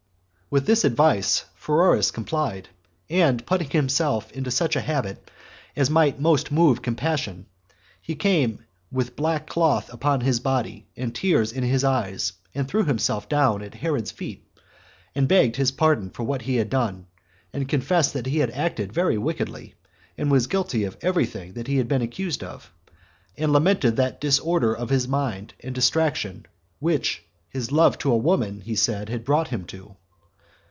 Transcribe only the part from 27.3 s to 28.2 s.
his love to a